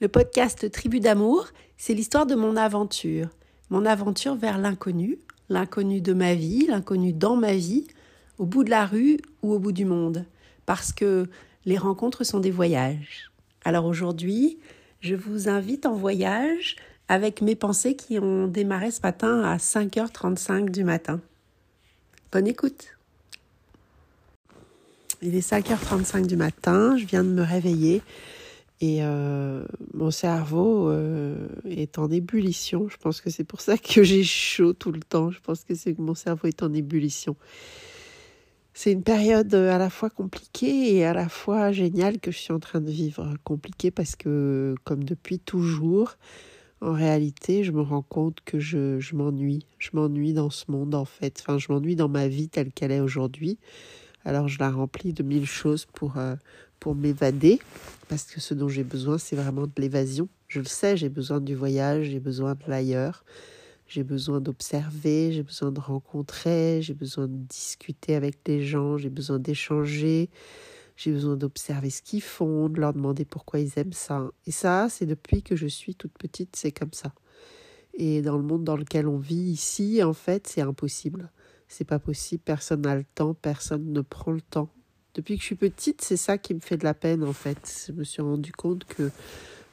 [0.00, 3.28] Le podcast Tribu d'amour, c'est l'histoire de mon aventure.
[3.70, 7.86] Mon aventure vers l'inconnu, l'inconnu de ma vie, l'inconnu dans ma vie,
[8.38, 10.26] au bout de la rue ou au bout du monde.
[10.66, 11.28] Parce que
[11.64, 13.30] les rencontres sont des voyages.
[13.64, 14.58] Alors aujourd'hui,
[14.98, 16.74] je vous invite en voyage
[17.06, 21.20] avec mes pensées qui ont démarré ce matin à 5h35 du matin.
[22.32, 22.96] Bonne écoute.
[25.22, 28.02] Il est 5h35 du matin, je viens de me réveiller
[28.80, 32.88] et euh, mon cerveau euh, est en ébullition.
[32.88, 35.30] Je pense que c'est pour ça que j'ai chaud tout le temps.
[35.30, 37.36] Je pense que c'est que mon cerveau est en ébullition.
[38.76, 42.52] C'est une période à la fois compliquée et à la fois géniale que je suis
[42.52, 43.34] en train de vivre.
[43.44, 46.16] Compliquée parce que, comme depuis toujours,
[46.80, 49.64] en réalité, je me rends compte que je, je m'ennuie.
[49.78, 51.40] Je m'ennuie dans ce monde, en fait.
[51.40, 53.58] Enfin, je m'ennuie dans ma vie telle qu'elle est aujourd'hui.
[54.24, 56.34] Alors je la remplis de mille choses pour, euh,
[56.80, 57.60] pour m'évader,
[58.08, 60.28] parce que ce dont j'ai besoin, c'est vraiment de l'évasion.
[60.48, 63.24] Je le sais, j'ai besoin du voyage, j'ai besoin de l'ailleurs,
[63.86, 69.10] j'ai besoin d'observer, j'ai besoin de rencontrer, j'ai besoin de discuter avec les gens, j'ai
[69.10, 70.30] besoin d'échanger,
[70.96, 74.30] j'ai besoin d'observer ce qu'ils font, de leur demander pourquoi ils aiment ça.
[74.46, 77.12] Et ça, c'est depuis que je suis toute petite, c'est comme ça.
[77.94, 81.30] Et dans le monde dans lequel on vit ici, en fait, c'est impossible
[81.68, 84.70] c'est pas possible, personne n'a le temps, personne ne prend le temps.
[85.14, 87.86] Depuis que je suis petite, c'est ça qui me fait de la peine en fait.
[87.86, 89.10] Je me suis rendu compte que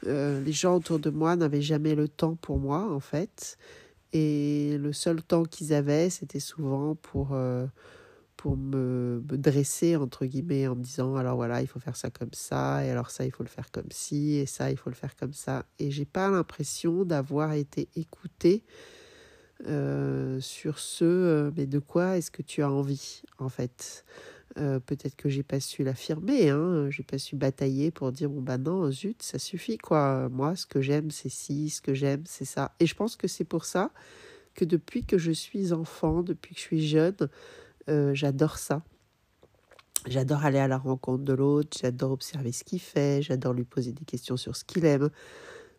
[0.07, 3.57] euh, les gens autour de moi n'avaient jamais le temps pour moi en fait.
[4.13, 7.65] Et le seul temps qu'ils avaient, c'était souvent pour, euh,
[8.35, 12.89] pour me, dresser, en me disant alors voilà, il faut faire ça comme ça, et
[12.89, 15.33] alors ça, il faut le faire comme ci, et ça, il faut le faire comme
[15.33, 15.65] ça.
[15.79, 18.63] Et j'ai pas l'impression d'avoir été écoutée
[19.67, 24.03] euh, sur ce, mais de quoi est-ce que tu as envie en fait?
[24.57, 28.41] Euh, Peut-être que j'ai pas su l'affirmer, hein, j'ai pas su batailler pour dire bon
[28.41, 30.29] bah non, zut, ça suffit quoi.
[30.29, 32.73] Moi, ce que j'aime, c'est ci, ce que j'aime, c'est ça.
[32.79, 33.91] Et je pense que c'est pour ça
[34.55, 37.29] que depuis que je suis enfant, depuis que je suis jeune,
[37.87, 38.83] j'adore ça.
[40.07, 43.91] J'adore aller à la rencontre de l'autre, j'adore observer ce qu'il fait, j'adore lui poser
[43.91, 45.09] des questions sur ce qu'il aime.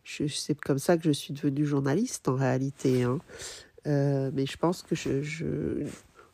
[0.05, 3.03] C'est comme ça que je suis devenue journaliste en réalité.
[3.03, 3.19] Hein.
[3.87, 5.85] Euh, mais je pense que je,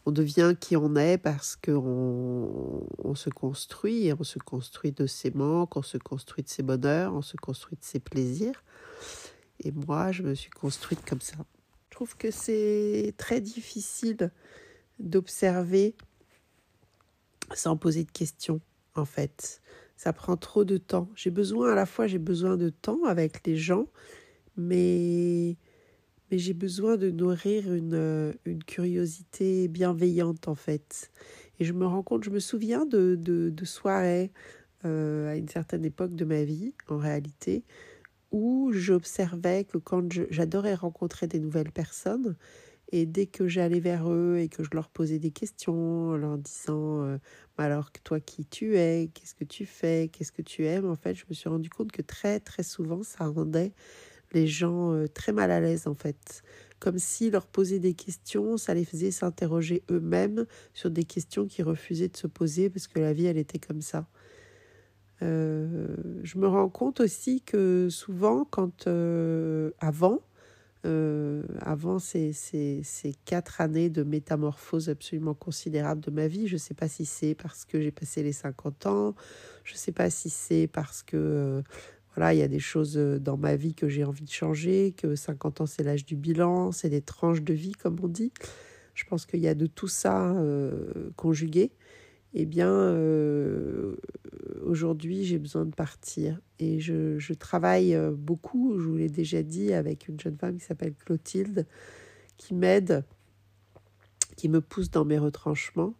[0.10, 5.30] on devient qui on est parce qu'on on se construit, on se construit de ses
[5.30, 8.64] manques, on se construit de ses bonheurs, on se construit de ses plaisirs.
[9.60, 11.38] Et moi, je me suis construite comme ça.
[11.90, 14.32] Je trouve que c'est très difficile
[14.98, 15.96] d'observer
[17.54, 18.62] sans poser de questions,
[18.96, 19.62] en fait.
[19.96, 21.08] Ça prend trop de temps.
[21.14, 23.86] J'ai besoin, à la fois, j'ai besoin de temps avec les gens,
[24.58, 25.56] mais
[26.32, 31.12] mais j'ai besoin de nourrir une, euh, une, curiosité bienveillante en fait.
[31.60, 34.32] Et je me rends compte, je me souviens de soirées
[34.86, 37.66] euh, à une certaine époque de ma vie, en réalité,
[38.32, 42.38] où j'observais que quand j'adorais rencontrer des nouvelles personnes,
[42.94, 46.38] et dès que j'allais vers eux et que je leur posais des questions en leur
[46.38, 47.18] disant euh,
[47.58, 51.14] alors toi qui tu es, qu'est-ce que tu fais, qu'est-ce que tu aimes, en fait,
[51.14, 53.74] je me suis rendu compte que très très souvent ça rendait
[54.32, 56.44] les gens euh, très mal à l'aise en fait.
[56.80, 61.66] Comme si leur poser des questions, ça les faisait s'interroger eux-mêmes sur des questions qu'ils
[61.66, 64.08] refusaient de se poser parce que la vie, elle était comme ça.
[65.22, 65.88] Euh,
[66.24, 70.22] je me rends compte aussi que souvent, quand euh, avant,
[71.60, 76.60] avant ces, ces, ces, quatre années de métamorphose absolument considérable de ma vie, je ne
[76.60, 79.16] sais pas si c'est parce que j'ai passé les 50 ans,
[79.66, 81.62] je ne sais pas si c'est parce que
[82.34, 85.16] il y a des choses euh, dans ma vie que j'ai envie de changer, que
[85.16, 88.32] 50 ans c'est l'âge du bilan, c'est des tranches de vie comme on dit.
[88.94, 91.72] Je pense qu'il y a de tout ça euh, conjugué.
[92.34, 93.96] Eh bien, euh,
[94.64, 96.40] aujourd'hui, j'ai besoin de partir.
[96.60, 100.94] Et je, travaille beaucoup, je vous l'ai déjà dit, avec une jeune femme qui s'appelle
[100.94, 101.66] Clotilde,
[102.38, 103.04] qui m'aide,
[104.36, 105.96] qui me pousse dans mes retranchements.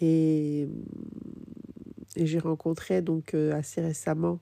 [0.00, 0.66] Et,
[2.16, 4.40] et j'ai rencontré donc assez récemment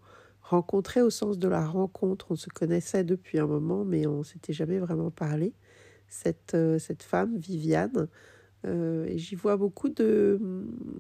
[0.49, 2.27] rencontré au sens de la rencontre.
[2.31, 5.53] On se connaissait depuis un moment, mais on s'était jamais vraiment parlé.
[6.09, 8.09] Cette, euh, cette femme, Viviane,
[8.65, 10.41] euh, et j'y vois beaucoup de...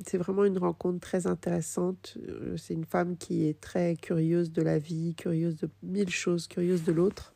[0.06, 2.16] C'est vraiment une rencontre très intéressante.
[2.28, 6.46] Euh, c'est une femme qui est très curieuse de la vie, curieuse de mille choses,
[6.46, 7.34] curieuse de l'autre.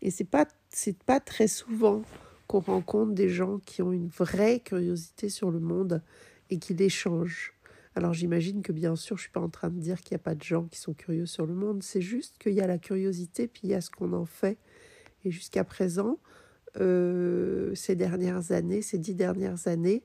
[0.00, 2.02] Et c'est pas c'est pas très souvent
[2.46, 6.02] qu'on rencontre des gens qui ont une vraie curiosité sur le monde
[6.50, 7.52] et qui l'échangent.
[7.94, 10.24] Alors j'imagine que bien sûr, je suis pas en train de dire qu'il n'y a
[10.24, 11.82] pas de gens qui sont curieux sur le monde.
[11.82, 14.58] C'est juste qu'il y a la curiosité, puis il y a ce qu'on en fait.
[15.24, 16.18] Et jusqu'à présent,
[16.80, 20.02] euh, ces dernières années, ces dix dernières années,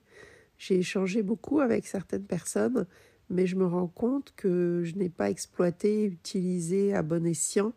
[0.58, 2.88] j'ai échangé beaucoup avec certaines personnes,
[3.30, 7.74] mais je me rends compte que je n'ai pas exploité, utilisé à bon escient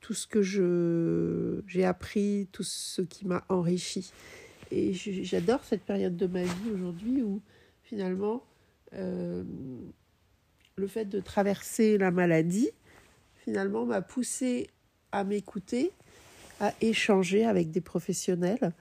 [0.00, 0.42] tout ce que
[1.66, 4.12] j'ai appris, tout ce qui m'a enrichi.
[4.70, 7.40] Et j'adore cette période de ma vie aujourd'hui où
[7.82, 8.42] finalement
[8.94, 9.42] euh,
[10.76, 12.70] le fait de traverser la maladie
[13.44, 14.68] finalement m'a poussé
[15.10, 15.92] à m'écouter,
[16.60, 18.72] à échanger avec des professionnels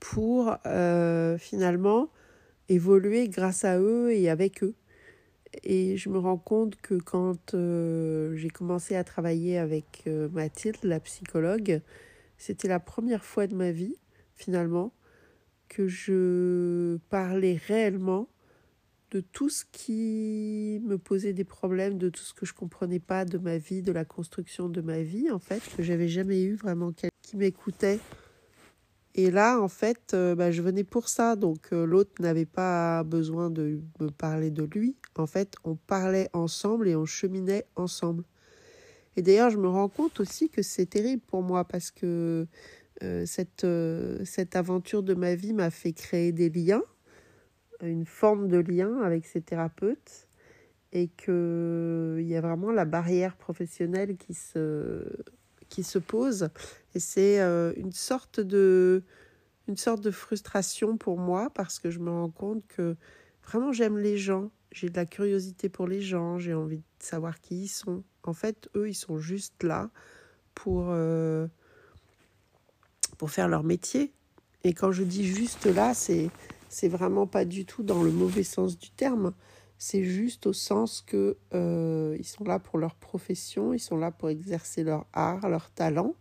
[0.00, 2.08] pour euh, finalement
[2.68, 4.74] évoluer grâce à eux et avec eux.
[5.62, 11.00] Et je me rends compte que quand euh, j'ai commencé à travailler avec Mathilde, la
[11.00, 11.80] psychologue,
[12.36, 13.96] c'était la première fois de ma vie,
[14.34, 14.92] finalement,
[15.68, 18.28] que je parlais réellement
[19.16, 23.24] de tout ce qui me posait des problèmes, de tout ce que je comprenais pas
[23.24, 26.54] de ma vie, de la construction de ma vie, en fait, que j'avais jamais eu
[26.54, 27.98] vraiment quelqu'un qui m'écoutait
[29.18, 31.36] et là, en fait, euh, bah, je venais pour ça.
[31.36, 34.94] Donc, euh, l'autre n'avait pas besoin de me parler de lui.
[35.16, 38.24] En fait, on parlait ensemble et on cheminait ensemble.
[39.16, 42.46] Et d'ailleurs, je me rends compte aussi que c'est terrible pour moi parce que
[43.02, 43.66] euh, cette,
[44.26, 46.82] cette aventure de ma vie m'a fait créer des liens,
[47.82, 50.28] une forme de lien avec ces thérapeutes.
[50.92, 55.04] Et qu'il y a vraiment la barrière professionnelle qui se,
[55.68, 56.48] qui se pose.
[56.94, 59.02] Et c'est euh, une sorte de
[59.68, 62.96] une sorte de frustration pour moi parce que je me rends compte que
[63.42, 67.40] vraiment j'aime les gens, j'ai de la curiosité pour les gens, j'ai envie de savoir
[67.40, 68.04] qui ils sont.
[68.22, 69.90] En fait, eux, ils sont juste là
[70.54, 71.46] pour, euh,
[73.18, 74.12] pour faire leur métier.
[74.64, 76.30] Et quand je dis juste là, c'est
[76.76, 79.32] c'est vraiment pas du tout dans le mauvais sens du terme.
[79.78, 84.10] C'est juste au sens que euh, ils sont là pour leur profession, ils sont là
[84.10, 86.14] pour exercer leur art, leur talent,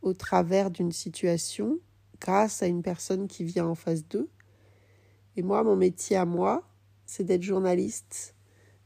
[0.00, 1.80] au travers d'une situation,
[2.20, 4.28] grâce à une personne qui vient en face d'eux.
[5.36, 6.62] Et moi, mon métier à moi,
[7.04, 8.36] c'est d'être journaliste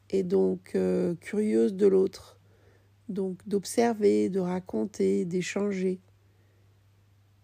[0.08, 2.40] et donc euh, curieuse de l'autre,
[3.10, 6.00] donc d'observer, de raconter, d'échanger.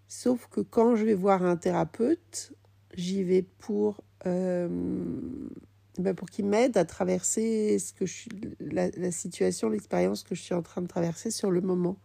[0.08, 2.54] Sauf que quand je vais voir un thérapeute,
[2.96, 4.68] j'y vais pour euh,
[5.98, 8.28] ben pour qu'il m'aide à traverser ce que je
[8.60, 11.96] la, situation, l'expérience que je suis en train de traverser sur le moment.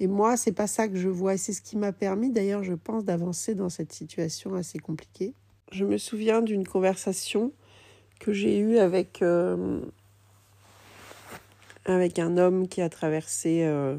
[0.00, 1.36] Et moi, c'est pas ça que je vois.
[1.36, 5.34] C'est ce qui m'a permis, d'ailleurs, je pense, d'avancer dans cette situation assez compliquée.
[5.72, 7.52] Je me souviens d'une conversation
[8.20, 9.80] que j'ai eue avec, euh,
[11.84, 13.98] avec un homme qui a traversé euh,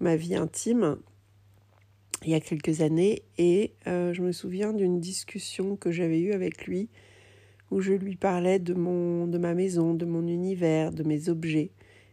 [0.00, 0.98] ma vie intime
[2.24, 3.22] il y a quelques années.
[3.38, 6.88] Et euh, je me souviens d'une discussion que j'avais eue avec lui
[7.70, 11.70] où je lui parlais de, mon, de ma maison, de mon univers, de mes objets.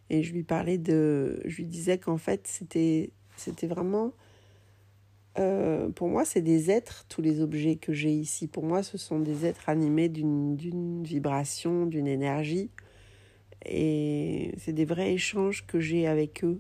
[0.10, 1.42] Et je lui parlais de.
[1.46, 4.14] Je lui disais qu'en fait, c'était, c'était vraiment.
[5.40, 8.48] Euh, pour moi, c'est des êtres, tous les objets que j'ai ici.
[8.48, 12.70] Pour moi, ce sont des êtres animés d'une, d'une vibration, d'une énergie.
[13.66, 16.60] Et c'est des vrais échanges que j'ai avec eux.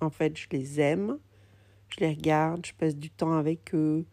[0.00, 1.18] En fait, je les aime,
[1.92, 4.06] je les regarde, je passe du temps avec eux,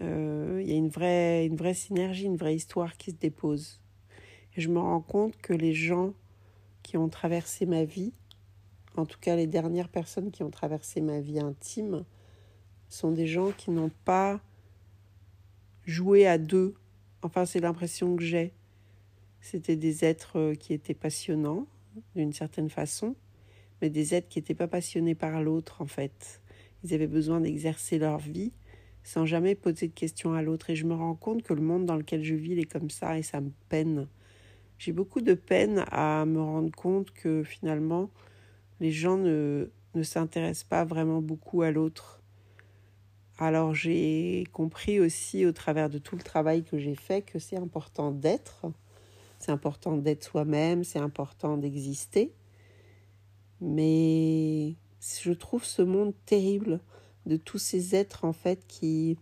[0.00, 3.80] euh, il y a une vraie, une vraie synergie, une vraie histoire qui se dépose.
[4.56, 6.14] Et je me rends compte que les gens
[6.82, 8.12] qui ont traversé ma vie,
[8.96, 12.04] en tout cas les dernières personnes qui ont traversé ma vie intime,
[12.88, 14.40] sont des gens qui n'ont pas
[15.84, 16.74] joué à deux.
[17.22, 18.52] Enfin, c'est l'impression que j'ai.
[19.40, 21.66] C'était des êtres euh, qui étaient passionnants,
[22.14, 23.16] d'une certaine façon,
[23.80, 26.40] mais des êtres qui n'étaient pas passionnés par l'autre, en fait.
[26.84, 28.52] Ils avaient besoin d'exercer leur vie
[29.02, 30.70] sans jamais poser de questions à l'autre.
[30.70, 32.90] Et je me rends compte que le monde dans lequel je vis, il est comme
[32.90, 34.06] ça et ça me peine.
[34.78, 38.10] J'ai beaucoup de peine à me rendre compte que finalement,
[38.80, 42.22] les gens ne, ne s'intéressent pas vraiment beaucoup à l'autre.
[43.38, 47.56] Alors j'ai compris aussi au travers de tout le travail que j'ai fait que c'est
[47.56, 48.66] important d'être,
[49.38, 52.32] c'est important d'être soi-même, c'est important d'exister.
[53.60, 54.27] Mais
[55.00, 56.80] je trouve ce monde terrible
[57.26, 59.16] de tous ces êtres en fait qui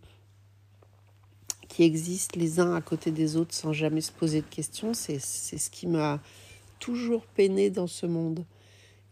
[1.67, 5.19] qui existent les uns à côté des autres sans jamais se poser de questions, c'est
[5.19, 6.21] ce qui m'a
[6.79, 8.45] toujours peiné dans ce monde.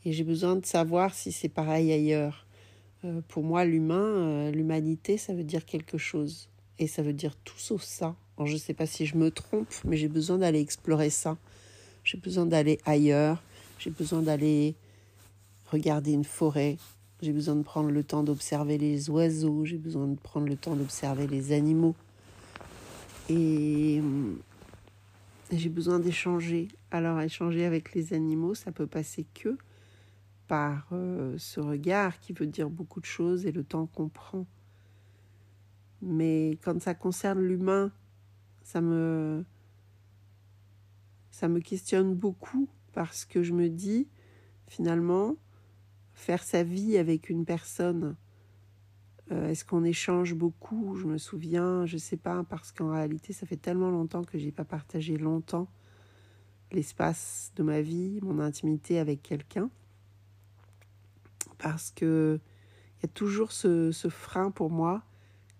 [0.05, 2.45] Et j'ai besoin de savoir si c'est pareil ailleurs.
[3.03, 6.49] Euh, pour moi, l'humain, euh, l'humanité, ça veut dire quelque chose.
[6.79, 8.15] Et ça veut dire tout sauf ça.
[8.43, 11.37] Je ne sais pas si je me trompe, mais j'ai besoin d'aller explorer ça.
[12.03, 13.41] J'ai besoin d'aller ailleurs.
[13.79, 14.75] J'ai besoin d'aller
[15.65, 16.77] regarder une forêt,
[17.21, 20.75] j'ai besoin de prendre le temps d'observer les oiseaux, j'ai besoin de prendre le temps
[20.75, 21.95] d'observer les animaux.
[23.29, 24.01] Et
[25.51, 26.67] j'ai besoin d'échanger.
[26.91, 29.57] Alors échanger avec les animaux, ça peut passer que
[30.47, 34.45] par euh, ce regard qui veut dire beaucoup de choses et le temps qu'on prend.
[36.01, 37.91] Mais quand ça concerne l'humain,
[38.63, 39.43] ça me
[41.31, 44.07] ça me questionne beaucoup parce que je me dis,
[44.67, 45.35] finalement,
[46.15, 48.15] faire sa vie avec une personne,
[49.31, 50.95] euh, est-ce qu'on échange beaucoup?
[50.95, 54.51] Je me souviens, je sais pas, parce qu'en réalité, ça fait tellement longtemps que j'ai
[54.51, 55.67] pas partagé longtemps
[56.71, 59.69] l'espace de ma vie, mon intimité avec quelqu'un,
[61.57, 62.39] parce que
[62.97, 65.03] il y a toujours ce, ce frein pour moi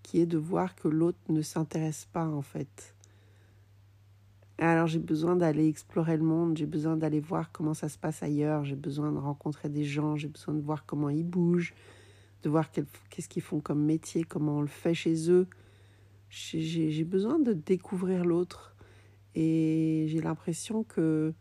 [0.04, 2.95] qui est de voir que l'autre ne s'intéresse pas en fait
[4.58, 8.24] alors j'ai besoin d'aller explorer le monde, j'ai besoin d'aller voir comment ça se passe
[8.24, 11.74] ailleurs, j'ai besoin de rencontrer des gens, j'ai besoin de voir comment ils bougent,
[12.44, 15.48] de voir qu'est-ce qu'ils font comme métier, comment on le fait chez eux.
[16.30, 18.76] J'ai besoin de découvrir l'autre
[19.36, 21.34] et j'ai l'impression que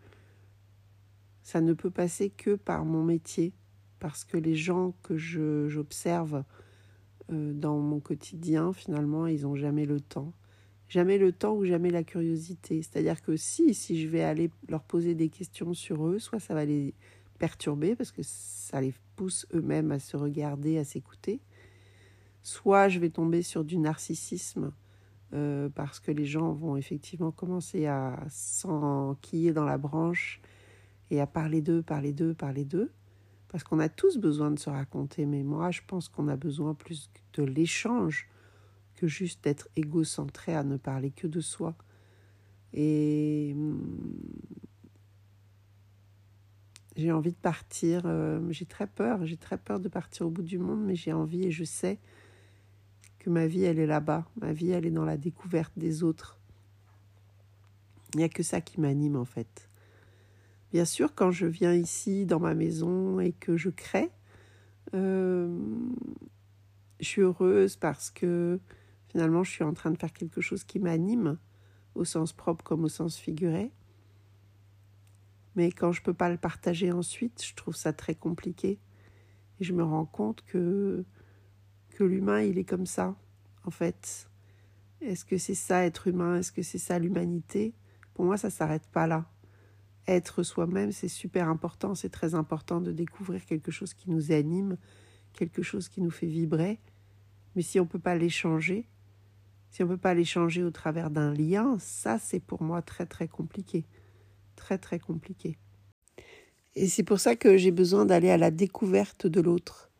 [1.42, 3.52] ça ne peut passer que par mon métier,
[4.00, 6.42] parce que les gens que j'observe
[7.30, 10.32] euh, dans mon quotidien, finalement, ils n'ont jamais le temps
[10.94, 12.80] jamais le temps ou jamais la curiosité.
[12.80, 16.54] C'est-à-dire que si, si je vais aller leur poser des questions sur eux, soit ça
[16.54, 16.94] va les
[17.40, 21.40] perturber parce que ça les pousse eux-mêmes à se regarder, à s'écouter,
[22.42, 24.70] soit je vais tomber sur du narcissisme
[25.32, 30.40] euh, parce que les gens vont effectivement commencer à s'enquiller dans la branche
[31.10, 32.92] et à parler d'eux, parler d'eux, parler d'eux.
[33.48, 36.74] Parce qu'on a tous besoin de se raconter, mais moi je pense qu'on a besoin
[36.74, 38.28] plus de l'échange
[39.06, 41.74] juste d'être égocentré à ne parler que de soi.
[42.72, 43.78] Et hmm,
[46.96, 50.42] j'ai envie de partir, euh, j'ai très peur, j'ai très peur de partir au bout
[50.42, 51.98] du monde, mais j'ai envie et je sais
[53.18, 54.26] que ma vie, elle est là-bas.
[54.40, 56.38] Ma vie, elle est dans la découverte des autres.
[58.12, 59.68] Il n'y a que ça qui m'anime en fait.
[60.72, 64.10] Bien sûr, quand je viens ici dans ma maison et que je crée,
[64.94, 65.56] euh,
[67.00, 68.60] je suis heureuse parce que
[69.14, 71.38] Finalement, je suis en train de faire quelque chose qui m'anime,
[71.94, 73.70] au sens propre comme au sens figuré.
[75.54, 78.80] Mais quand je ne peux pas le partager ensuite, je trouve ça très compliqué.
[79.60, 81.04] Et je me rends compte que,
[81.90, 83.14] que l'humain, il est comme ça,
[83.62, 84.28] en fait.
[85.00, 86.38] Est-ce que c'est ça être humain?
[86.38, 87.72] Est-ce que c'est ça l'humanité?
[88.14, 89.30] Pour moi, ça ne s'arrête pas là.
[90.08, 91.94] Être soi-même, c'est super important.
[91.94, 94.76] C'est très important de découvrir quelque chose qui nous anime,
[95.34, 96.80] quelque chose qui nous fait vibrer.
[97.54, 98.88] Mais si on ne peut pas l'échanger,
[99.74, 103.06] si on ne peut pas l'échanger au travers d'un lien, ça c'est pour moi très
[103.06, 103.84] très compliqué.
[104.54, 105.58] Très très compliqué.
[106.76, 109.90] Et c'est pour ça que j'ai besoin d'aller à la découverte de l'autre.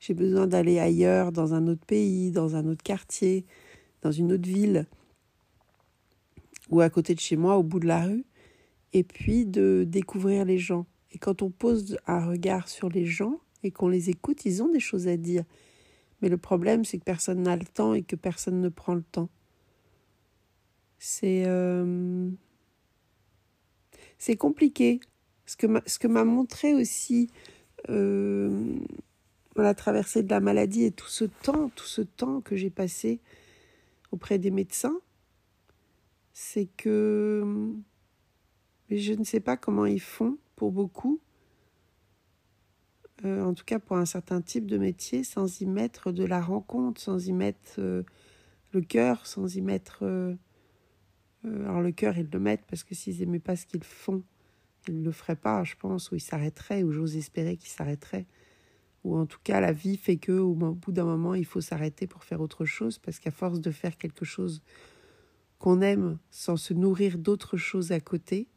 [0.00, 3.46] J'ai besoin d'aller ailleurs, dans un autre pays, dans un autre quartier,
[4.02, 4.84] dans une autre ville,
[6.68, 8.24] ou à côté de chez moi, au bout de la rue,
[8.92, 10.86] et puis de découvrir les gens.
[11.12, 14.68] Et quand on pose un regard sur les gens et qu'on les écoute, ils ont
[14.68, 15.44] des choses à dire.
[16.20, 19.02] Mais le problème, c'est que personne n'a le temps et que personne ne prend le
[19.02, 19.28] temps.
[20.98, 22.28] C'est euh,
[24.18, 25.00] c'est compliqué.
[25.46, 27.30] Ce que m'a, montré aussi
[27.88, 28.76] euh,
[29.56, 33.20] la traversée de la maladie et tout ce temps, tout ce temps que j'ai passé
[34.12, 34.98] auprès des médecins,
[36.34, 37.72] c'est que
[38.90, 41.20] je ne sais pas comment ils font pour beaucoup,
[43.24, 46.40] euh, en tout cas pour un certain type de métier, sans y mettre de la
[46.40, 48.02] rencontre, sans y mettre euh,
[48.72, 49.98] le cœur, sans y mettre...
[50.02, 50.34] Euh,
[51.44, 54.22] alors le cœur, ils le mettent parce que s'ils n'aimaient pas ce qu'ils font,
[54.88, 58.26] ils ne le feraient pas, je pense, ou ils s'arrêteraient, ou j'ose espérer qu'ils s'arrêteraient.
[59.04, 62.06] Ou en tout cas, la vie fait que au bout d'un moment, il faut s'arrêter
[62.06, 64.62] pour faire autre chose, parce qu'à force de faire quelque chose
[65.58, 68.48] qu'on aime sans se nourrir d'autres choses à côté,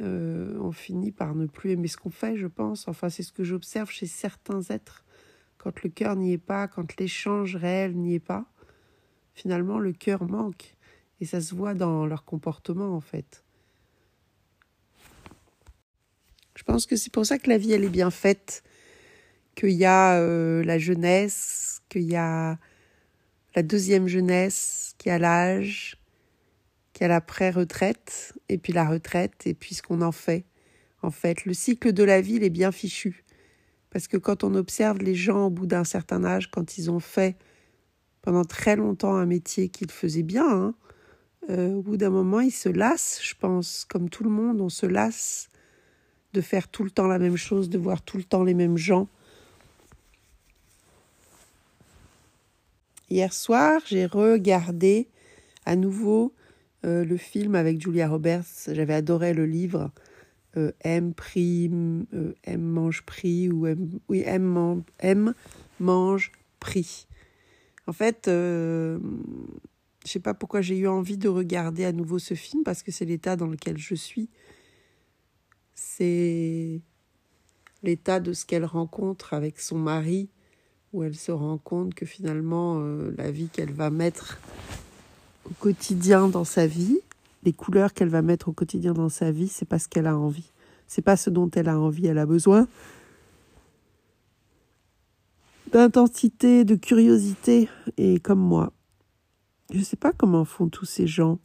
[0.00, 2.88] euh, on finit par ne plus aimer ce qu'on fait, je pense.
[2.88, 5.04] Enfin, c'est ce que j'observe chez certains êtres.
[5.58, 8.46] Quand le cœur n'y est pas, quand l'échange réel n'y est pas,
[9.34, 10.76] finalement, le cœur manque.
[11.20, 13.44] Et ça se voit dans leur comportement, en fait.
[16.54, 18.62] Je pense que c'est pour ça que la vie, elle est bien faite.
[19.54, 22.58] Qu'il y a euh, la jeunesse, qu'il y a
[23.56, 25.97] la deuxième jeunesse, qu'il y a l'âge,
[26.98, 30.44] qu'il y a la pré-retraite, et puis la retraite, et puis ce qu'on en fait.
[31.00, 33.24] En fait, le cycle de la vie, il est bien fichu.
[33.90, 36.98] Parce que quand on observe les gens au bout d'un certain âge, quand ils ont
[36.98, 37.36] fait
[38.20, 40.74] pendant très longtemps un métier qu'ils faisaient bien, hein,
[41.50, 43.84] euh, au bout d'un moment, ils se lassent, je pense.
[43.88, 45.50] Comme tout le monde, on se lasse
[46.32, 48.76] de faire tout le temps la même chose, de voir tout le temps les mêmes
[48.76, 49.06] gens.
[53.08, 55.06] Hier soir, j'ai regardé
[55.64, 56.34] à nouveau
[56.84, 58.44] euh, le film avec Julia Roberts.
[58.68, 59.90] J'avais adoré le livre
[60.56, 65.34] euh, M euh, M mange prix ou M, M, M
[65.80, 67.08] mange prix.
[67.86, 68.98] En fait, Je
[70.04, 73.04] sais pas pourquoi j'ai eu envie de regarder à nouveau ce film parce que c'est
[73.04, 74.28] l'état dans lequel je suis.
[75.74, 76.80] C'est
[77.82, 80.28] l'état de ce qu'elle rencontre avec son mari,
[80.92, 82.80] où elle se rend compte que finalement
[83.16, 84.38] la vie qu'elle va mettre
[85.48, 87.00] au quotidien dans sa vie,
[87.44, 90.16] les couleurs qu'elle va mettre au quotidien dans sa vie, c'est pas ce qu'elle a
[90.16, 90.52] envie.
[90.86, 92.66] C'est pas ce dont elle a envie, elle a besoin
[95.72, 97.68] d'intensité, de curiosité.
[97.96, 98.72] Et comme moi,
[99.72, 101.38] je sais pas comment font tous ces gens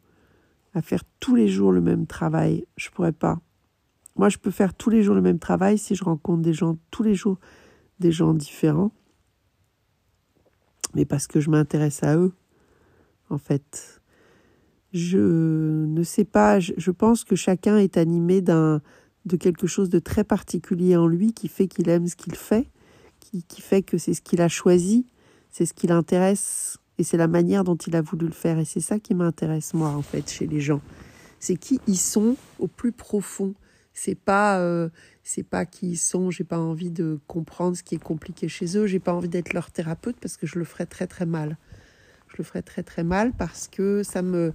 [0.73, 2.65] à faire tous les jours le même travail.
[2.77, 3.39] Je pourrais pas.
[4.15, 6.77] Moi, je peux faire tous les jours le même travail si je rencontre des gens
[6.91, 7.37] tous les jours,
[7.99, 8.91] des gens différents.
[10.95, 12.33] Mais parce que je m'intéresse à eux,
[13.33, 14.01] en fait.
[14.93, 18.81] Je ne sais pas, je pense que chacun est animé d'un
[19.25, 22.67] de quelque chose de très particulier en lui qui fait qu'il aime ce qu'il fait
[23.47, 25.05] qui, fait que c'est ce qu'il a choisi,
[25.49, 28.59] c'est ce qui l'intéresse et c'est la manière dont il a voulu le faire.
[28.59, 30.81] Et c'est ça qui m'intéresse, moi, en fait, chez les gens.
[31.39, 33.53] C'est qui ils sont au plus profond.
[33.93, 34.89] C'est pas, euh,
[35.23, 36.31] c'est pas qui ils sont.
[36.31, 38.87] J'ai pas envie de comprendre ce qui est compliqué chez eux.
[38.87, 41.57] J'ai pas envie d'être leur thérapeute parce que je le ferais très très mal.
[42.33, 44.53] Je le ferais très très mal parce que ça me,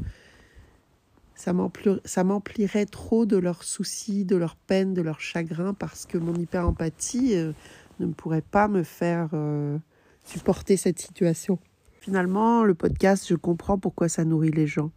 [1.37, 6.35] ça m'emplirait trop de leurs soucis, de leurs peines, de leurs chagrins parce que mon
[6.35, 7.53] hyper empathie, euh,
[8.01, 9.79] ne pourrait pas me faire euh,
[10.25, 11.59] supporter cette situation.
[12.01, 14.91] Finalement, le podcast, je comprends pourquoi ça nourrit les gens.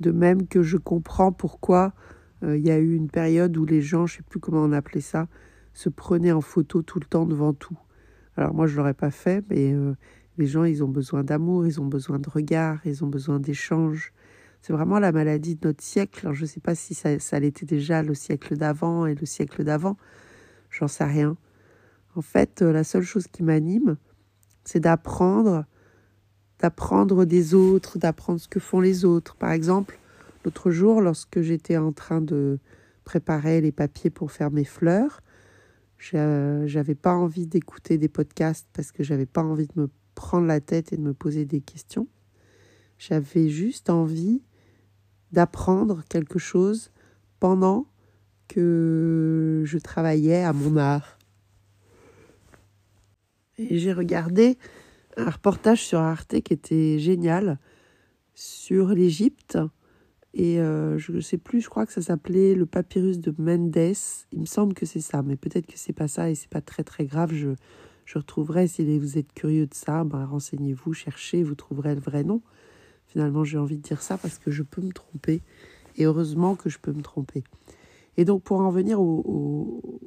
[0.00, 1.94] De même que je comprends pourquoi
[2.42, 4.62] euh, il y a eu une période où les gens, je ne sais plus comment
[4.62, 5.28] on appelait ça,
[5.72, 7.78] se prenaient en photo tout le temps devant tout.
[8.36, 9.74] Alors moi, je ne l'aurais pas fait, mais
[10.38, 14.12] les gens, ils ont besoin d'amour, ils ont besoin de regard, ils ont besoin d'échanges.
[14.62, 16.30] C'est vraiment la maladie de notre siècle.
[16.32, 19.62] Je ne sais pas si ça, ça l'était déjà le siècle d'avant et le siècle
[19.62, 19.96] d'avant.
[20.70, 21.36] J'en sais rien.
[22.16, 23.96] En fait, euh, la seule chose qui m'anime,
[24.64, 25.64] c'est d'apprendre,
[26.58, 29.36] d'apprendre des autres, d'apprendre ce que font les autres.
[29.36, 29.98] Par exemple,
[30.44, 32.58] l'autre jour, lorsque j'étais en train de
[33.04, 35.20] préparer les papiers pour faire mes fleurs,
[35.98, 40.60] j'avais pas envie d'écouter des podcasts parce que j'avais pas envie de me prendre la
[40.60, 42.08] tête et de me poser des questions.
[42.98, 44.42] J'avais juste envie
[45.32, 46.90] d'apprendre quelque chose
[47.40, 47.86] pendant
[48.48, 51.18] que je travaillais à mon art.
[53.58, 54.58] Et j'ai regardé
[55.16, 57.58] un reportage sur Arte qui était génial
[58.34, 59.58] sur l'Égypte.
[60.32, 63.94] Et euh, je ne sais plus, je crois que ça s'appelait le papyrus de Mendes.
[64.32, 66.60] Il me semble que c'est ça, mais peut-être que c'est pas ça et c'est pas
[66.60, 67.32] très très grave.
[67.32, 67.50] Je,
[68.04, 72.24] je retrouverai, si vous êtes curieux de ça, ben, renseignez-vous, cherchez, vous trouverez le vrai
[72.24, 72.42] nom.
[73.06, 75.42] Finalement, j'ai envie de dire ça parce que je peux me tromper.
[75.96, 77.44] Et heureusement que je peux me tromper.
[78.16, 80.00] Et donc, pour en venir au, au,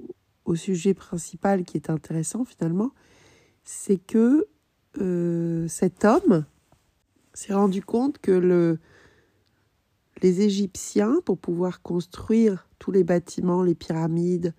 [0.46, 2.92] au sujet principal qui est intéressant finalement,
[3.64, 4.48] c'est que
[5.00, 6.46] euh, cet homme
[7.34, 8.80] s'est rendu compte que le,
[10.22, 14.54] les Égyptiens, pour pouvoir construire tous les bâtiments, les pyramides,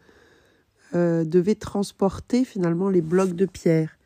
[0.95, 3.99] euh, devaient transporter finalement les blocs de pierre.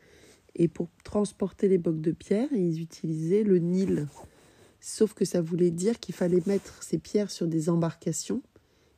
[0.55, 4.07] Et pour transporter les blocs de pierre, ils utilisaient le Nil.
[4.79, 8.41] Sauf que ça voulait dire qu'il fallait mettre ces pierres sur des embarcations.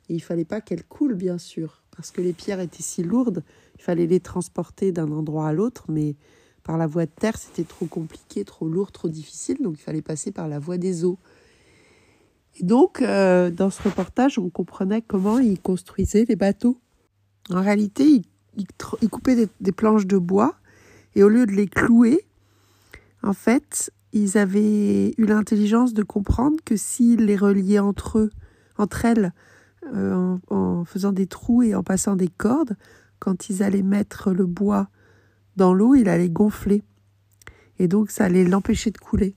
[0.08, 3.42] Et il fallait pas qu'elles coulent, bien sûr, parce que les pierres étaient si lourdes
[3.78, 6.16] il fallait les transporter d'un endroit à l'autre, mais
[6.62, 10.02] par la voie de terre, c'était trop compliqué, trop lourd, trop difficile, donc il fallait
[10.02, 11.18] passer par la voie des eaux.
[12.58, 16.80] Et donc, euh, dans ce reportage, on comprenait comment ils construisaient les bateaux.
[17.50, 18.22] En réalité,
[18.56, 20.54] ils, coupaient des, planches de bois,
[21.14, 22.26] et au lieu de les clouer,
[23.22, 28.30] en fait, ils avaient eu l'intelligence de comprendre que s'ils les reliaient entre eux,
[28.78, 29.32] entre elles,
[29.94, 32.76] euh, en, faisant des trous et en passant des cordes,
[33.18, 34.88] quand ils allaient mettre le bois
[35.56, 36.82] dans l'eau, il allait gonfler.
[37.78, 39.34] Et donc, ça allait l'empêcher de couler.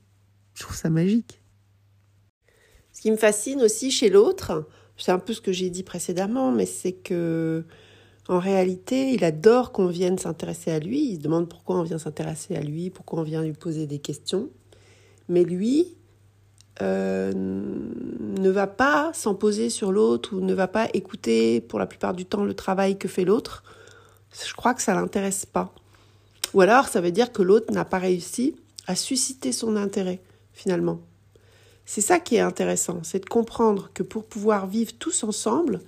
[0.53, 1.41] Je trouve ça magique.
[2.91, 4.67] Ce qui me fascine aussi chez l'autre,
[4.97, 7.63] c'est un peu ce que j'ai dit précédemment, mais c'est que
[8.29, 11.09] en réalité, il adore qu'on vienne s'intéresser à lui.
[11.09, 13.99] Il se demande pourquoi on vient s'intéresser à lui, pourquoi on vient lui poser des
[13.99, 14.49] questions.
[15.27, 15.97] Mais lui
[16.81, 21.87] euh, ne va pas s'en poser sur l'autre ou ne va pas écouter pour la
[21.87, 23.63] plupart du temps le travail que fait l'autre
[24.47, 25.73] je crois que ça l'intéresse pas.
[26.53, 28.55] Ou alors, ça veut dire que l'autre n'a pas réussi
[28.87, 30.21] à susciter son intérêt,
[30.53, 30.99] finalement.
[31.85, 35.81] C'est ça qui est intéressant, c'est de comprendre que pour pouvoir vivre tous ensemble,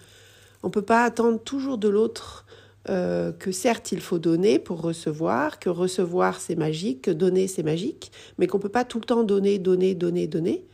[0.64, 2.46] on ne peut pas attendre toujours de l'autre
[2.90, 7.64] euh, que certes il faut donner pour recevoir, que recevoir c'est magique, que donner c'est
[7.64, 10.66] magique, mais qu'on ne peut pas tout le temps donner, donner, donner, donner,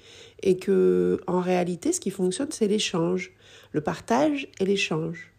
[0.42, 3.34] et que en réalité ce qui fonctionne c'est l'échange,
[3.74, 5.34] le partage et l'échange.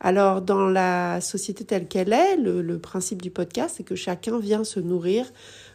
[0.00, 4.62] Alors, dans la société telle qu'elle est, le, principe du podcast, c'est que chacun vient
[4.62, 5.32] se nourrir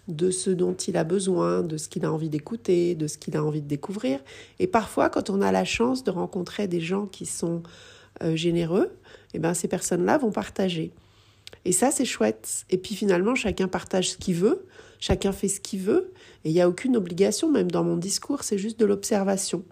[0.10, 3.38] de ce dont il a besoin, de ce qu'il a envie d'écouter, de ce qu'il
[3.38, 4.20] a envie de découvrir.
[4.60, 7.64] Et parfois, quand on a la chance de rencontrer des gens qui sont
[8.24, 8.92] euh, généreux,
[9.34, 10.92] eh ben, ces personnes-là vont partager.
[11.66, 12.66] Et ça, c'est chouette.
[12.70, 14.66] Et puis finalement, chacun partage ce qu'il veut,
[15.00, 16.12] chacun fait ce qu'il veut,
[16.44, 19.64] et il n'y a aucune obligation, même dans mon discours, c'est juste de l'observation.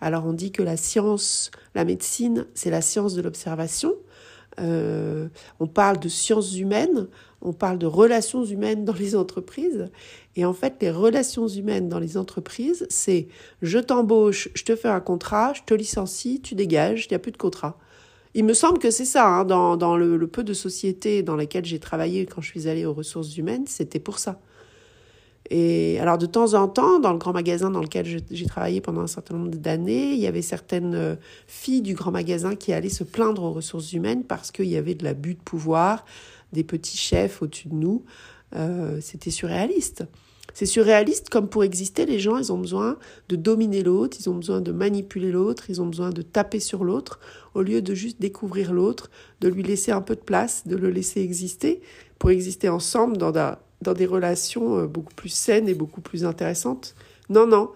[0.00, 3.94] Alors on dit que la science, la médecine, c'est la science de l'observation.
[4.60, 5.28] Euh,
[5.60, 7.08] on parle de sciences humaines,
[7.42, 9.88] on parle de relations humaines dans les entreprises.
[10.36, 13.28] Et en fait, les relations humaines dans les entreprises, c'est
[13.62, 17.20] je t'embauche, je te fais un contrat, je te licencie, tu dégages, il n'y a
[17.20, 17.78] plus de contrat.
[18.34, 21.64] Il me semble que c'est ça, hein, dans, le, le, peu de sociétés dans lesquelles
[21.64, 24.40] j'ai travaillé quand je suis allée aux ressources humaines, c'était pour ça.
[25.50, 29.02] Et alors de temps en temps, dans le grand magasin dans lequel j'ai travaillé pendant
[29.02, 32.88] un certain nombre d'années, il y avait certaines euh, filles du grand magasin qui allaient
[32.88, 36.06] se plaindre aux ressources humaines parce qu'il y avait de l'abus de pouvoir,
[36.52, 38.04] des petits chefs au-dessus de nous.
[38.56, 40.04] Euh, C'était surréaliste.
[40.54, 42.96] C'est surréaliste comme pour exister, les gens, ils ont besoin
[43.28, 46.84] de dominer l'autre, ils ont besoin de manipuler l'autre, ils ont besoin de taper sur
[46.84, 47.18] l'autre,
[47.54, 50.90] au lieu de juste découvrir l'autre, de lui laisser un peu de place, de le
[50.90, 51.82] laisser exister,
[52.20, 53.32] pour exister ensemble dans,
[53.84, 56.94] dans des relations euh, beaucoup plus saines et beaucoup plus intéressantes.
[57.28, 57.70] Non, non.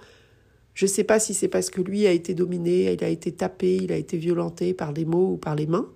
[0.75, 3.33] Je ne sais pas si c'est parce que lui a été dominé, il a été
[3.33, 5.88] tapé, il a été violenté par des mots ou par les mains.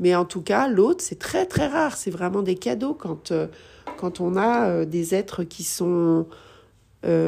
[0.00, 1.96] Mais en tout cas, l'autre, c'est très très rare.
[1.96, 3.48] C'est vraiment des cadeaux quand, euh,
[3.96, 6.26] quand on a euh, des êtres qui sont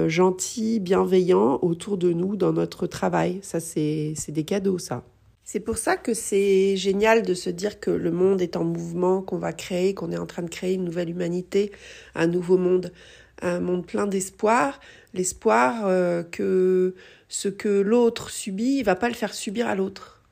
[0.08, 3.38] gentils, bienveillants autour de nous dans notre travail.
[3.40, 5.04] Ça, c'est des cadeaux, ça.
[5.52, 9.20] C'est pour ça que c'est génial de se dire que le monde est en mouvement,
[9.20, 11.72] qu'on va créer, qu'on est en train de créer une nouvelle humanité,
[12.14, 12.92] un nouveau monde,
[13.42, 14.78] un monde plein d'espoir,
[15.12, 16.94] l'espoir euh, que
[17.28, 20.22] ce que l'autre subit, il va pas le faire subir à l'autre.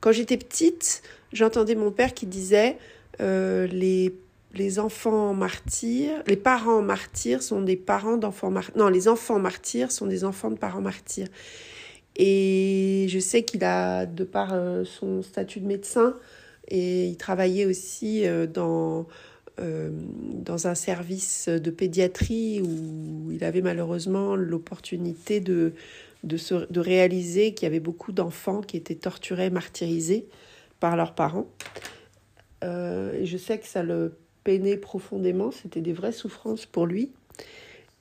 [0.00, 2.76] Quand j'étais petite, j'entendais mon père qui disait
[3.20, 4.12] euh, les
[4.54, 8.76] les enfants martyrs, les parents martyrs sont des parents d'enfants martyrs.
[8.76, 11.28] Non, les enfants martyrs sont des enfants de parents martyrs.
[12.16, 16.16] Et je sais qu'il a, de par euh, son statut de médecin,
[16.68, 19.06] et il travaillait aussi euh, dans,
[19.60, 19.90] euh,
[20.32, 25.74] dans un service de pédiatrie où il avait malheureusement l'opportunité de,
[26.22, 26.38] de,
[26.70, 30.26] de réaliser qu'il y avait beaucoup d'enfants qui étaient torturés, martyrisés
[30.80, 31.48] par leurs parents.
[32.62, 37.10] et je sais que ça le peinait profondément, c'était des vraies souffrances pour lui.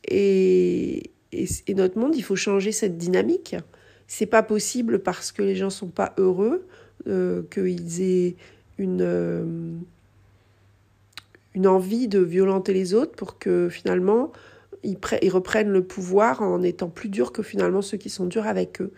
[0.08, 3.56] Et, et notre monde, il faut changer cette dynamique
[4.16, 6.68] c'est pas possible parce que les gens sont pas heureux,
[7.08, 8.36] euh, qu'ils aient
[8.78, 9.44] une, euh,
[11.56, 14.32] une envie de violenter les autres pour que finalement
[14.84, 18.82] ils reprennent le pouvoir en étant plus durs que finalement ceux qui sont durs avec
[18.82, 18.92] eux.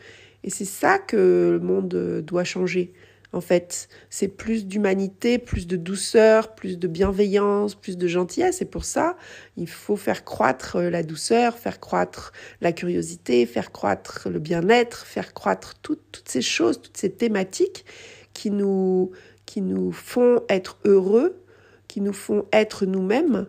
[0.43, 2.91] Et c'est ça que le monde doit changer
[3.35, 3.87] en fait.
[4.09, 8.61] C'est plus d'humanité, plus de douceur, plus de bienveillance, plus de gentillesse.
[8.61, 9.17] Et pour ça,
[9.57, 15.33] il faut faire croître la douceur, faire croître la curiosité, faire croître le bien-être, faire
[15.33, 17.85] croître toutes ces choses, toutes ces thématiques
[18.33, 19.11] qui nous,
[19.45, 21.43] qui nous font être heureux,
[21.87, 23.47] qui nous font être nous-mêmes,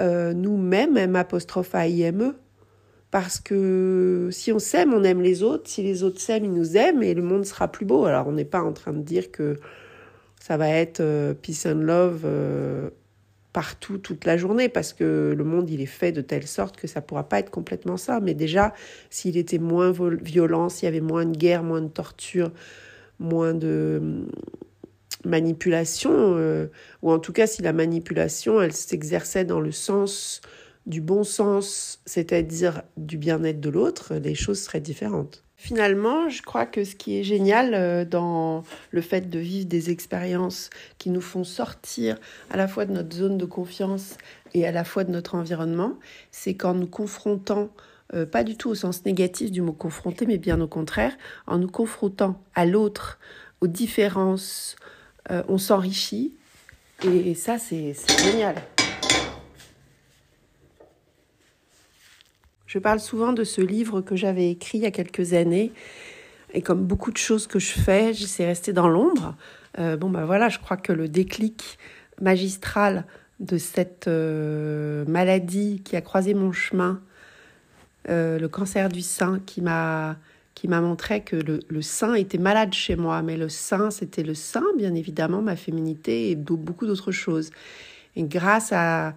[0.00, 2.34] euh, nous-mêmes, M apostrophe A I M E.
[3.10, 5.68] Parce que si on s'aime, on aime les autres.
[5.68, 8.04] Si les autres s'aiment, ils nous aiment et le monde sera plus beau.
[8.04, 9.56] Alors on n'est pas en train de dire que
[10.40, 12.90] ça va être euh, peace and love euh,
[13.52, 16.86] partout toute la journée parce que le monde il est fait de telle sorte que
[16.86, 18.20] ça pourra pas être complètement ça.
[18.20, 18.74] Mais déjà,
[19.08, 19.92] s'il était moins
[20.22, 22.52] violent, s'il y avait moins de guerre, moins de torture,
[23.18, 24.26] moins de hum,
[25.24, 26.66] manipulation, euh,
[27.00, 30.42] ou en tout cas si la manipulation elle s'exerçait dans le sens
[30.88, 35.44] du bon sens, c'est-à-dire du bien-être de l'autre, les choses seraient différentes.
[35.60, 39.90] Finalement, je crois que ce qui est génial euh, dans le fait de vivre des
[39.90, 42.16] expériences qui nous font sortir
[42.48, 44.16] à la fois de notre zone de confiance
[44.54, 45.98] et à la fois de notre environnement,
[46.30, 47.70] c'est qu'en nous confrontant,
[48.14, 51.12] euh, pas du tout au sens négatif du mot confronter, mais bien au contraire,
[51.48, 53.18] en nous confrontant à l'autre,
[53.60, 54.76] aux différences,
[55.30, 56.34] euh, on s'enrichit.
[57.04, 58.54] Et ça, c'est génial.
[62.68, 65.72] Je parle souvent de ce livre que j'avais écrit il y a quelques années.
[66.52, 69.34] Et comme beaucoup de choses que je fais, j'essaie resté dans l'ombre.
[69.78, 71.78] Euh, bon, ben voilà, je crois que le déclic
[72.20, 73.06] magistral
[73.40, 77.00] de cette euh, maladie qui a croisé mon chemin,
[78.10, 80.16] euh, le cancer du sein, qui m'a
[80.54, 84.24] qui m'a montré que le, le, sein était malade chez moi, mais le sein, c'était
[84.24, 87.52] le sein, bien évidemment, ma féminité et beaucoup d'autres choses.
[88.16, 89.14] Et grâce à,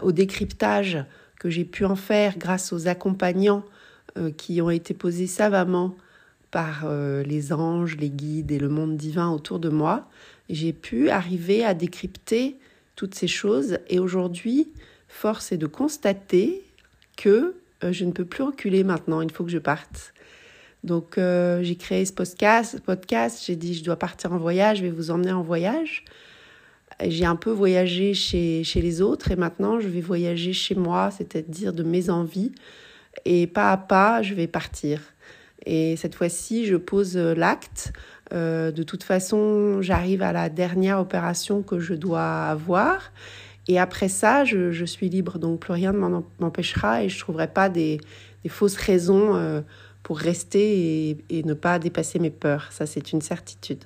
[0.00, 1.04] au décryptage
[1.38, 3.64] que j'ai pu en faire grâce aux accompagnants
[4.16, 5.96] euh, qui ont été posés savamment
[6.50, 10.08] par euh, les anges, les guides et le monde divin autour de moi,
[10.48, 12.56] j'ai pu arriver à décrypter
[12.96, 13.78] toutes ces choses.
[13.88, 14.68] Et aujourd'hui,
[15.08, 16.62] force est de constater
[17.16, 20.12] que euh, je ne peux plus reculer maintenant, il faut que je parte.
[20.84, 24.90] Donc j'ai créé ce podcast, podcast j'ai dit je dois partir en voyage, je vais
[24.90, 26.04] vous emmener en voyage.
[27.00, 31.10] J'ai un peu voyagé chez, chez les autres et maintenant je vais voyager chez moi,
[31.10, 32.52] c'est-à-dire de mes envies.
[33.24, 35.00] Et pas à pas, je vais partir.
[35.66, 37.92] Et cette fois-ci, je pose l'acte.
[38.32, 43.12] Euh, de toute façon, j'arrive à la dernière opération que je dois avoir.
[43.66, 45.38] Et après ça, je, suis libre.
[45.38, 48.00] Donc plus rien ne m'empêchera et je ne trouverai pas des,
[48.48, 49.62] fausses raisons euh,
[50.02, 52.68] pour rester et, ne pas dépasser mes peurs.
[52.70, 53.84] Ça, c'est une certitude.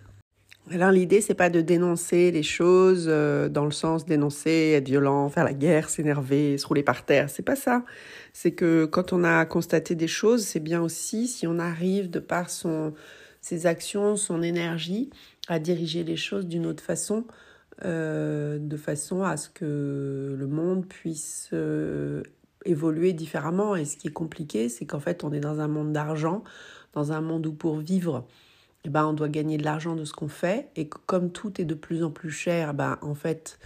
[0.71, 5.29] Alors l'idée, c'est pas de dénoncer les choses euh, dans le sens dénoncer, être violent,
[5.31, 7.31] faire la guerre, s'énerver, se rouler par terre.
[7.31, 7.85] C'est pas ça.
[8.35, 12.19] C'est que quand on a constaté des choses, c'est bien aussi si on arrive de
[12.19, 12.93] par son
[13.41, 15.11] ses actions, son énergie
[15.49, 17.25] à diriger les choses d'une autre façon,
[17.85, 22.23] euh, de façon à ce que le monde puisse euh,
[22.67, 23.75] évoluer différemment.
[23.75, 26.45] Et ce qui est compliqué, c'est qu'en fait, on est dans un monde d'argent,
[26.93, 28.27] dans un monde où pour vivre,
[28.85, 30.69] eh ben, on doit gagner de l'argent de ce qu'on fait.
[30.77, 33.59] Et comme tout est de plus en plus cher, ben, en fait,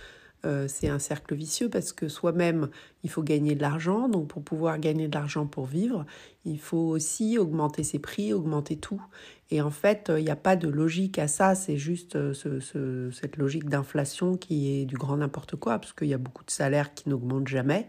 [0.44, 2.68] euh, c'est un cercle vicieux parce que soi-même,
[3.05, 4.09] il faut gagner de l'argent.
[4.09, 6.05] Donc pour pouvoir gagner de l'argent pour vivre,
[6.44, 9.03] il faut aussi augmenter ses prix, augmenter tout.
[9.51, 11.55] Et en fait, il n'y a pas de logique à ça.
[11.55, 16.14] C'est juste euh, cette logique d'inflation qui est du grand n'importe quoi parce qu'il y
[16.14, 17.88] a beaucoup de salaires qui n'augmentent jamais.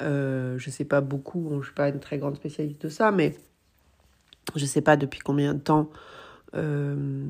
[0.00, 2.88] Euh, je ne sais pas beaucoup, je ne suis pas une très grande spécialiste de
[2.88, 3.36] ça, mais
[4.56, 5.90] je ne sais pas depuis combien de temps
[6.54, 7.26] euh,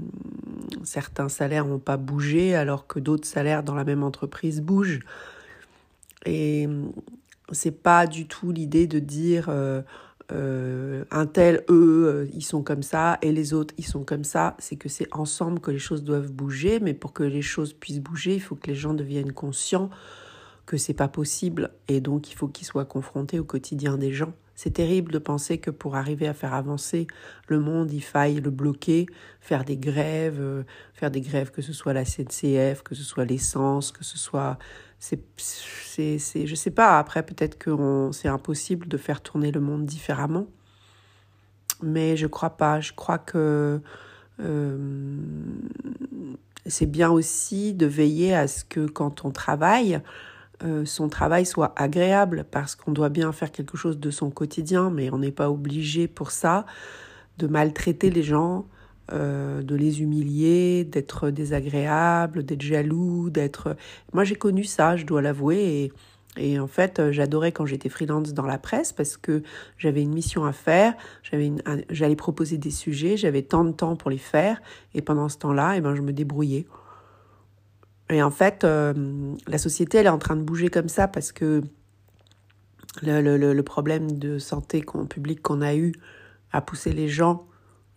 [0.82, 5.00] certains salaires n'ont pas bougé alors que d'autres salaires dans la même entreprise bougent.
[6.26, 6.68] Et
[7.52, 9.82] c'est pas du tout l'idée de dire euh,
[10.32, 14.56] euh, un tel, eux, ils sont comme ça et les autres, ils sont comme ça.
[14.58, 18.00] C'est que c'est ensemble que les choses doivent bouger, mais pour que les choses puissent
[18.00, 19.90] bouger, il faut que les gens deviennent conscients
[20.66, 24.32] que c'est pas possible et donc il faut qu'ils soient confrontés au quotidien des gens.
[24.54, 27.06] C'est terrible de penser que pour arriver à faire avancer
[27.48, 29.06] le monde, il faille le bloquer,
[29.40, 30.62] faire des grèves, euh,
[30.92, 34.58] faire des grèves que ce soit la CNCF, que ce soit l'essence, que ce soit
[34.98, 35.20] c'est
[36.18, 40.46] c'est je sais pas après peut-être que c'est impossible de faire tourner le monde différemment.
[41.82, 43.80] Mais je crois pas, je crois que
[44.40, 45.18] euh,
[46.66, 50.00] c'est bien aussi de veiller à ce que quand on travaille,
[50.64, 54.90] euh, son travail soit agréable parce qu'on doit bien faire quelque chose de son quotidien,
[54.90, 56.64] mais on n'est pas obligé pour ça
[57.36, 58.66] de maltraiter les gens,
[59.12, 63.76] euh, de les humilier, d'être désagréable, d'être jaloux, d'être...
[64.14, 65.92] Moi j'ai connu ça, je dois l'avouer,
[66.38, 69.42] et, en fait j'adorais quand j'étais freelance dans la presse parce que
[69.78, 71.52] j'avais une mission à faire, j'avais
[71.90, 74.62] j'allais proposer des sujets, j'avais tant de temps pour les faire,
[74.94, 76.66] et pendant ce temps-là, eh ben, je me débrouillais.
[78.10, 81.32] Et en fait, euh, la société, elle est en train de bouger comme ça parce
[81.32, 81.62] que
[83.02, 85.92] le, le, problème de santé publique qu'on a eu
[86.52, 87.46] a poussé les gens,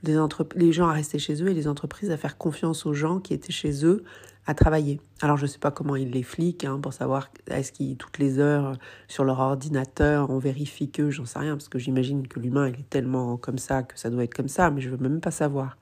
[0.04, 0.18] les,
[0.56, 3.34] les gens à rester chez eux et les entreprises à faire confiance aux gens qui
[3.34, 4.04] étaient chez eux
[4.48, 5.02] à travailler.
[5.22, 8.18] Alors je ne sais pas comment ils les fliquent hein, pour savoir est-ce qu'ils toutes
[8.18, 8.78] les heures
[9.10, 12.80] sur leur ordinateur on vérifie que j'en sais rien parce que j'imagine que l'humain il
[12.80, 15.32] est tellement comme ça que ça doit être comme ça mais je veux même pas
[15.32, 15.78] savoir.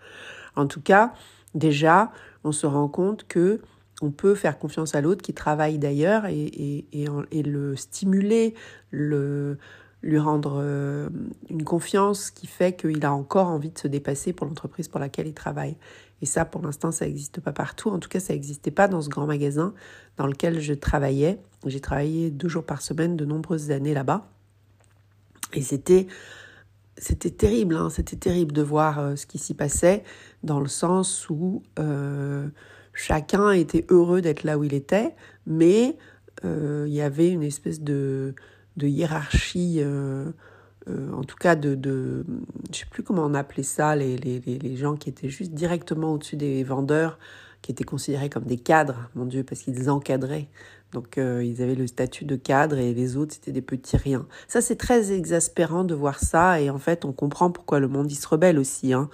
[0.56, 1.14] En tout cas
[1.54, 2.12] déjà
[2.44, 3.62] on se rend compte que
[4.02, 8.54] on peut faire confiance à l'autre qui travaille d'ailleurs et, et, le stimuler,
[8.92, 9.58] le,
[10.04, 11.10] lui rendre euh,
[11.50, 15.28] une confiance qui fait qu'il a encore envie de se dépasser pour l'entreprise pour laquelle
[15.28, 15.78] il travaille.
[16.22, 17.90] Et ça, pour l'instant, ça n'existe pas partout.
[17.90, 19.74] En tout cas, ça n'existait pas dans ce grand magasin
[20.18, 21.40] dans lequel je travaillais.
[21.66, 24.28] J'ai travaillé deux jours par semaine de nombreuses années là-bas.
[25.54, 26.08] Et c'était
[26.98, 27.90] c'était terrible, hein.
[27.90, 30.04] c'était terrible de voir euh, ce qui s'y passait
[30.44, 32.48] dans le sens où euh,
[32.96, 35.14] chacun était heureux d'être là où il était,
[35.46, 35.98] mais
[36.44, 38.34] euh, il y avait une espèce de,
[38.78, 40.32] de hiérarchie, euh,
[40.88, 42.26] euh, en tout cas de, de,
[42.72, 46.14] je sais plus comment on appelait ça, les, les, les gens qui étaient juste directement
[46.14, 47.20] au-dessus des vendeurs,
[47.62, 50.48] qui étaient considérés comme des cadres, mon Dieu, parce qu'ils encadraient.
[50.96, 54.26] Donc euh, ils avaient le statut de cadre et les autres c'était des petits riens.
[54.48, 58.10] Ça c'est très exaspérant de voir ça et en fait on comprend pourquoi le monde
[58.10, 58.94] il se rebelle aussi.
[58.94, 59.10] Hein.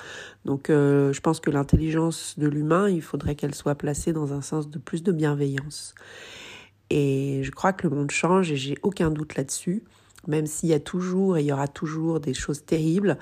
[0.45, 4.43] Donc euh, je pense que l'intelligence de l'humain il faudrait qu'elle soit placée dans un
[4.43, 5.95] sens de plus de bienveillance.
[6.91, 9.81] Et je crois que le monde change et j'ai aucun doute là-dessus
[10.27, 13.17] même s'il y a toujours et il y aura toujours des choses terribles,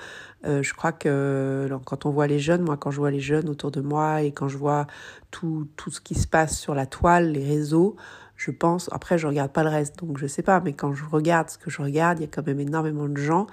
[0.46, 3.48] euh, je crois que quand on voit les jeunes, moi quand je vois les jeunes
[3.48, 4.86] autour de moi et quand je vois
[5.30, 7.96] tout, tout ce qui se passe sur la toile, les réseaux,
[8.40, 11.04] je pense, après je regarde pas le reste, donc je sais pas, mais quand je
[11.04, 13.46] regarde ce que je regarde, il y a quand même énormément de gens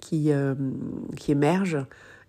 [0.00, 0.56] qui, euh,
[1.16, 1.86] qui émergent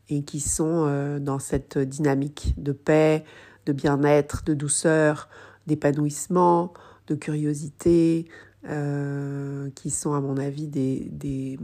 [0.09, 3.23] et qui sont euh, dans cette dynamique de paix,
[3.65, 5.27] de bien-être, de douceur,
[5.65, 6.73] d'épanouissement,
[7.07, 8.27] de curiosité,
[8.69, 11.57] euh, qui sont à mon avis des, des,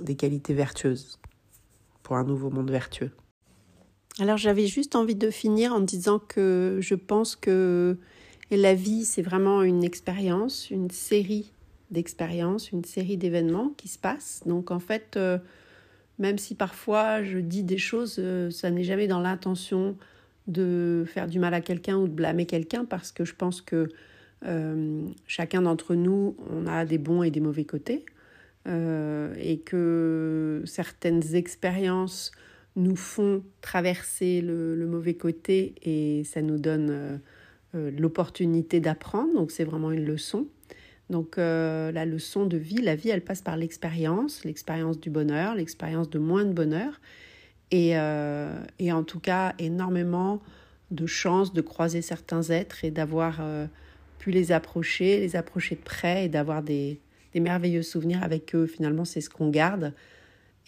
[0.00, 1.20] des qualités vertueuses
[2.02, 3.10] pour un nouveau monde vertueux.
[4.20, 7.98] Alors j'avais juste envie de finir en disant que je pense que
[8.50, 11.52] la vie, c'est vraiment une expérience, une série
[11.90, 14.42] d'expériences, une série d'événements qui se passent.
[14.46, 15.38] Donc en fait, euh,
[16.18, 19.96] même si parfois je dis des choses, euh, ça n'est jamais dans l'intention
[20.46, 23.88] de faire du mal à quelqu'un ou de blâmer quelqu'un parce que je pense que
[24.44, 28.04] euh, chacun d'entre nous, on a des bons et des mauvais côtés
[28.68, 32.32] et que certaines expériences
[32.74, 37.20] nous font traverser le, mauvais côté et ça nous donne
[37.96, 39.32] l'opportunité d'apprendre.
[39.34, 40.46] Donc c'est vraiment une leçon.
[41.10, 45.54] Donc euh, la leçon de vie, la vie, elle passe par l'expérience, l'expérience du bonheur,
[45.54, 47.00] l'expérience de moins de bonheur,
[47.70, 50.40] et, euh, et, en tout cas énormément
[50.92, 53.66] de chances de croiser certains êtres et d'avoir euh,
[54.18, 57.00] pu les approcher, les approcher de près et d'avoir des,
[57.34, 58.66] des, merveilleux souvenirs avec eux.
[58.66, 59.92] Finalement, c'est ce qu'on garde.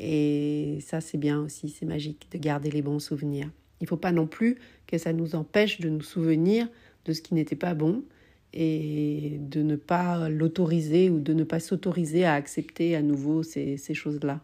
[0.01, 3.49] Et ça, c'est bien aussi, c'est magique de garder les bons souvenirs.
[3.81, 6.69] Il ne faut pas non plus que ça nous empêche de nous souvenir
[7.05, 8.05] de ce qui n'était pas bon
[8.53, 13.77] et de ne pas l'autoriser ou de ne pas s'autoriser à accepter à nouveau ces,
[13.77, 14.41] ces choses-là.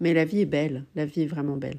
[0.00, 1.78] Mais la vie est belle, la vie est vraiment belle.